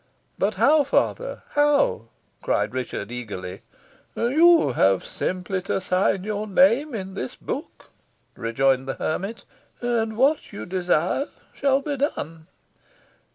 "But 0.39 0.55
how, 0.55 0.83
father 0.83 1.43
how?" 1.49 2.05
cried 2.41 2.73
Richard, 2.73 3.11
eagerly. 3.11 3.61
"You 4.15 4.71
have 4.71 5.05
simply 5.05 5.61
to 5.61 5.79
sign 5.79 6.23
your 6.23 6.47
name 6.47 6.95
in 6.95 7.13
this 7.13 7.35
book," 7.35 7.91
rejoined 8.35 8.87
the 8.87 8.95
hermit, 8.95 9.43
"and 9.79 10.17
what 10.17 10.51
you 10.51 10.65
desire 10.65 11.27
shall 11.53 11.81
be 11.83 11.97
done. 11.97 12.47